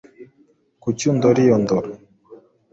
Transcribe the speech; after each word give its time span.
Kuki 0.81 1.03
undora 1.11 1.39
iyo 1.45 1.55
ndoro 1.63 1.89